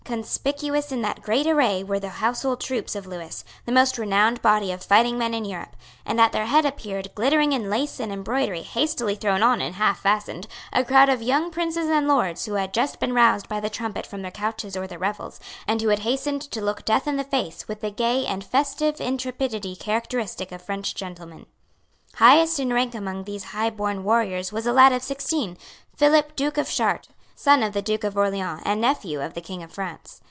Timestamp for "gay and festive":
17.91-18.99